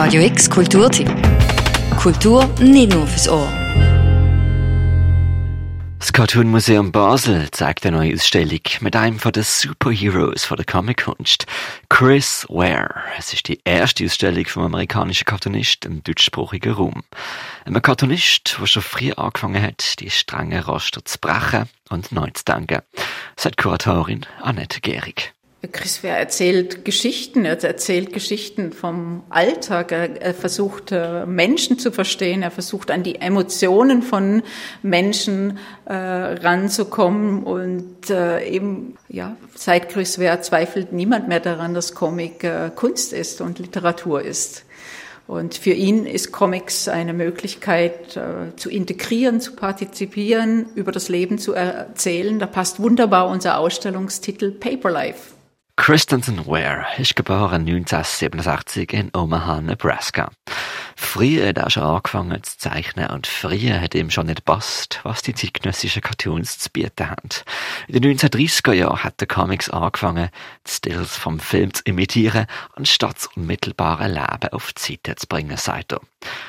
[0.00, 1.10] Radio X Kulturtipp.
[1.96, 3.52] Kultur nicht nur fürs Ohr.
[5.98, 10.66] Das Cartoon Museum Basel zeigt eine neue Ausstellung mit einem von den Superheroes von der
[10.66, 11.46] Comic-Kunst,
[11.88, 12.94] Chris Ware.
[13.18, 17.02] Es ist die erste Ausstellung vom amerikanischen Cartoonist im deutschsprachigen Raum.
[17.64, 22.44] Ein Cartoonist, der schon früh angefangen hat, die strengen Raster zu brechen und neu zu
[22.44, 22.82] denken,
[23.36, 25.34] sagt Kuratorin Annette Gehrig.
[25.72, 31.90] Chris Wehr erzählt Geschichten, er erzählt Geschichten vom Alltag, er, er, versucht äh, Menschen zu
[31.90, 34.44] verstehen, er versucht an die Emotionen von
[34.82, 41.92] Menschen äh, ranzukommen und äh, eben, ja, seit Chris Wehr zweifelt niemand mehr daran, dass
[41.92, 44.64] Comic äh, Kunst ist und Literatur ist.
[45.26, 51.38] Und für ihn ist Comics eine Möglichkeit äh, zu integrieren, zu partizipieren, über das Leben
[51.38, 52.38] zu erzählen.
[52.38, 55.37] Da passt wunderbar unser Ausstellungstitel Paper Life.
[55.78, 60.30] Christensen Ware ist geboren 1967 in Omaha, Nebraska.
[60.96, 65.22] Früher hat er schon angefangen zu zeichnen und früher hat ihm schon nicht passt, was
[65.22, 67.28] die zeitgenössischen Cartoons zu bieten haben.
[67.86, 70.28] In den 1930er Jahren hat der Comics angefangen,
[70.66, 75.56] die Stills vom Film zu imitieren, anstatt das unmittelbare Leben auf die Seite zu bringen,
[75.56, 76.00] sagt er.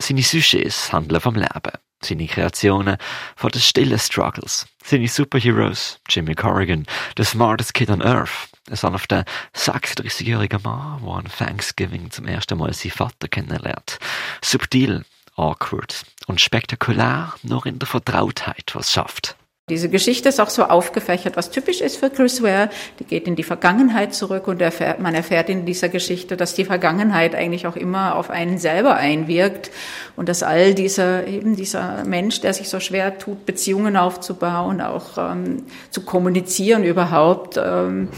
[0.00, 1.72] Seine Sujets handeln vom Leben.
[2.02, 2.96] Seine Kreationen
[3.36, 4.66] von den stillen Struggles.
[4.82, 6.86] Seine Superheroes, Jimmy Corrigan,
[7.18, 12.72] the smartest kid on earth, ein sanfter 36-jähriger Mann, der an Thanksgiving zum ersten Mal
[12.72, 13.98] seinen Vater kennenlernt.
[14.42, 15.04] Subtil,
[15.36, 19.36] awkward und spektakulär, nur in der Vertrautheit was schafft.
[19.70, 22.70] Diese Geschichte ist auch so aufgefächert, was typisch ist für Chris Ware.
[22.98, 26.64] Die geht in die Vergangenheit zurück und erfährt, man erfährt in dieser Geschichte, dass die
[26.64, 29.70] Vergangenheit eigentlich auch immer auf einen selber einwirkt
[30.16, 35.16] und dass all dieser, eben dieser Mensch, der sich so schwer tut, Beziehungen aufzubauen, auch
[35.16, 38.08] ähm, zu kommunizieren überhaupt, ähm,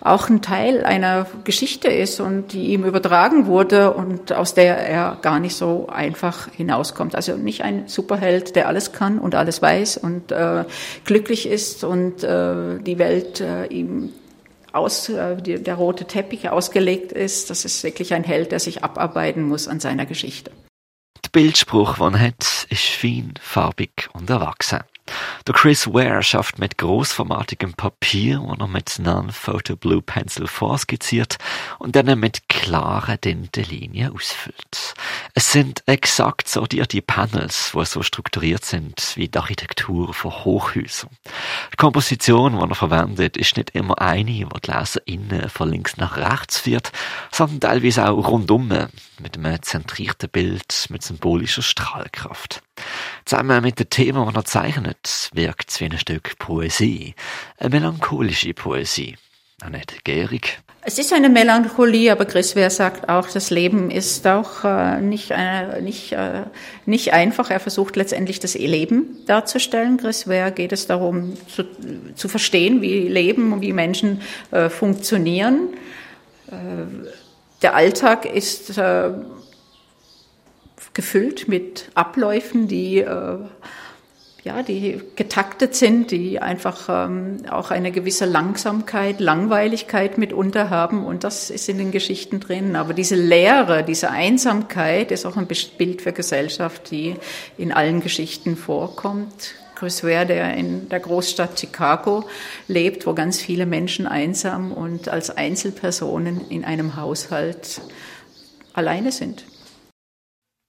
[0.00, 5.18] auch ein Teil einer Geschichte ist und die ihm übertragen wurde und aus der er
[5.20, 7.14] gar nicht so einfach hinauskommt.
[7.14, 10.64] Also nicht ein Superheld, der alles kann und alles weiß und äh,
[11.04, 14.10] glücklich ist und äh, die Welt äh, ihm
[14.72, 17.50] aus, äh, die, der rote Teppich ausgelegt ist.
[17.50, 20.50] Das ist wirklich ein Held, der sich abarbeiten muss an seiner Geschichte.
[21.24, 24.80] Der Bildspruch, den er hat, ist fein, farbig und erwachsen.
[25.46, 31.38] Der Chris Ware schafft mit großformatigem Papier, wo er mit Non-Photo Blue Pencil vorskizziert
[31.78, 34.94] und dann mit klaren, dünnen Linien ausfüllt.
[35.34, 41.08] Es sind exakt sortierte Panels, die so strukturiert sind wie die Architektur von Hochhäusern.
[41.72, 45.96] Die Komposition, die er verwendet, ist nicht immer eine, die die Leser innen von links
[45.96, 46.92] nach rechts führt,
[47.30, 52.62] sondern teilweise auch rundum mit einem zentrierten Bild mit symbolischer Strahlkraft.
[53.24, 57.14] Zusammen mit dem Thema, das er zeichnet, wirkt es wie ein Stück Poesie.
[57.56, 59.16] Eine melancholische Poesie.
[59.62, 60.60] Annette Gehrig.
[60.84, 65.30] Es ist eine Melancholie, aber Chris Wehr sagt auch, das Leben ist auch äh, nicht,
[65.30, 66.42] äh, nicht, äh,
[66.86, 67.50] nicht einfach.
[67.50, 69.96] Er versucht letztendlich das Leben darzustellen.
[69.96, 71.62] Chris Wehr geht es darum, zu,
[72.16, 75.68] zu verstehen, wie Leben und wie Menschen äh, funktionieren.
[76.48, 77.06] Äh,
[77.62, 79.10] der Alltag ist äh,
[80.94, 83.04] gefüllt mit Abläufen, die
[84.44, 91.22] ja, die getaktet sind, die einfach ähm, auch eine gewisse Langsamkeit, Langweiligkeit mitunter haben und
[91.22, 92.74] das ist in den Geschichten drin.
[92.74, 97.14] Aber diese Leere, diese Einsamkeit ist auch ein Bild für Gesellschaft, die
[97.56, 99.54] in allen Geschichten vorkommt.
[99.76, 102.24] Chris Ware, der in der Großstadt Chicago
[102.66, 107.80] lebt, wo ganz viele Menschen einsam und als Einzelpersonen in einem Haushalt
[108.74, 109.44] alleine sind.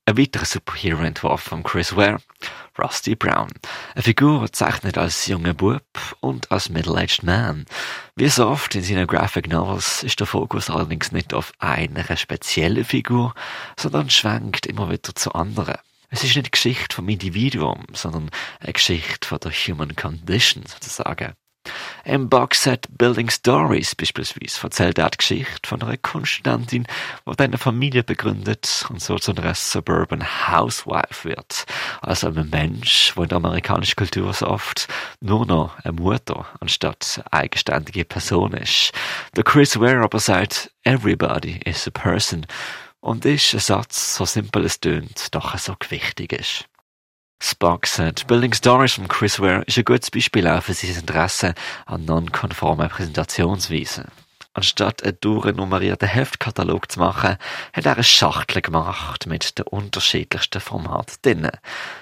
[0.05, 2.17] Ein weiterer Superhero-Entwurf von Chris Ware,
[2.77, 3.47] Rusty Brown.
[3.95, 5.81] Eine Figur zeichnet als junger Bub
[6.19, 7.65] und als middle-aged man.
[8.17, 12.83] Wie so oft in seinen Graphic Novels ist der Fokus allerdings nicht auf einer speziellen
[12.83, 13.33] Figur,
[13.79, 15.77] sondern schwenkt immer wieder zu anderen.
[16.09, 21.33] Es ist nicht eine Geschichte vom Individuum, sondern eine Geschichte von der Human Condition sozusagen.
[22.05, 26.85] Im Boxset Building Stories beispielsweise erzählt er die Geschichte von einer Kunststudentin,
[27.25, 31.65] die eine Familie begründet und so zu einer Suburban Housewife wird.
[32.01, 34.87] Also ein Mensch, der in der amerikanischen Kultur so oft
[35.21, 38.91] nur noch eine Mutter anstatt eine eigenständige Person ist.
[39.35, 42.45] Der Chris Ware aber sagt, everybody is a person.
[42.99, 46.65] Und ist ein Satz, so simpel es tönt, doch so gewichtig ist.
[47.45, 51.53] Spock sagt, Building Stories von Chris Ware ist ein gutes Beispiel auch für sein Interesse
[51.85, 54.05] an nonkonformen Präsentationsweisen.
[54.53, 57.35] Anstatt einen durchnummerierten Heftkatalog zu machen,
[57.73, 61.51] hat er eine Schachtel gemacht mit den unterschiedlichsten Formaten drinnen.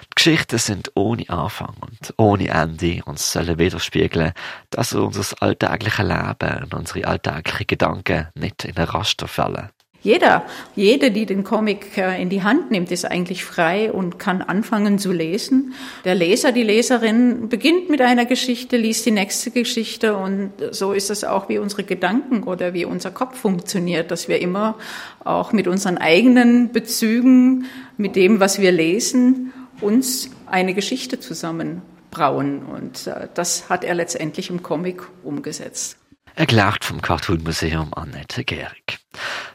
[0.04, 4.34] Die Geschichten sind ohne Anfang und ohne Ende und sollen widerspiegeln,
[4.70, 9.70] dass unser alltägliches Leben und unsere alltäglichen Gedanken nicht in ein Raster fallen.
[10.02, 10.44] Jeder,
[10.74, 14.98] jede, die den Comic äh, in die Hand nimmt, ist eigentlich frei und kann anfangen
[14.98, 15.74] zu lesen.
[16.04, 21.10] Der Leser, die Leserin beginnt mit einer Geschichte, liest die nächste Geschichte und so ist
[21.10, 24.76] es auch, wie unsere Gedanken oder wie unser Kopf funktioniert, dass wir immer
[25.24, 27.66] auch mit unseren eigenen Bezügen,
[27.96, 32.64] mit dem, was wir lesen, uns eine Geschichte zusammenbrauen.
[32.64, 35.96] Und äh, das hat er letztendlich im Comic umgesetzt.
[36.34, 38.98] Erklärt vom Cartoon Museum Annette Gehrig.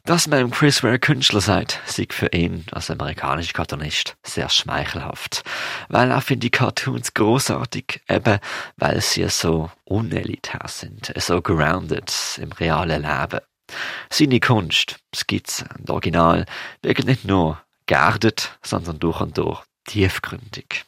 [0.08, 5.44] Dass man Chris Ware Künstler seid, sieht für ihn als amerikanischer Cartoonist sehr schmeichelhaft.
[5.90, 8.40] Weil er findet die Cartoons großartig, eben
[8.78, 13.42] weil sie so unelitär sind, so grounded im realen Leben.
[14.10, 16.46] Seine Kunst, Skizzen und Original
[16.82, 20.86] wirken nicht nur geerdet, sondern durch und durch tiefgründig.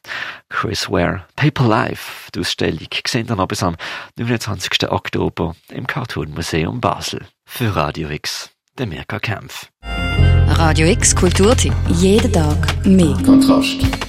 [0.48, 3.76] Chris Ware, Paper Life, die Ausstellung, sehen dann bis am
[4.16, 4.90] 29.
[4.90, 7.28] Oktober im Cartoon Museum Basel.
[7.46, 9.68] Für Radio X, der Mirka Kempf.
[10.48, 11.74] Radio X Kulturtipp.
[11.90, 13.16] Jeden Tag mehr.
[13.26, 14.09] Kontrast.